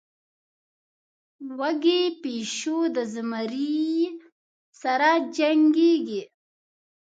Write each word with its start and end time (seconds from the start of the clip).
وږى 1.57 2.01
پيشو 2.21 2.77
د 2.95 2.97
زمري 3.13 3.79
سره 4.81 5.09
جنکېږي. 5.35 6.21